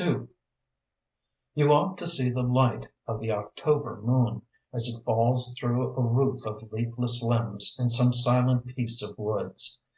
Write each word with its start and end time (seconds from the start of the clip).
II 0.00 0.28
You 1.54 1.70
ought 1.70 1.98
to 1.98 2.06
see 2.06 2.30
the 2.30 2.42
light 2.42 2.88
of 3.06 3.20
the 3.20 3.32
October 3.32 4.00
moon, 4.00 4.40
as 4.72 4.88
it 4.88 5.04
falls 5.04 5.54
through 5.60 5.94
a 5.94 6.00
roof 6.00 6.46
of 6.46 6.72
leafless 6.72 7.22
limbs 7.22 7.76
in 7.78 7.90
some 7.90 8.14
silent 8.14 8.64
piece 8.64 9.02
of 9.02 9.18
woods. 9.18 9.78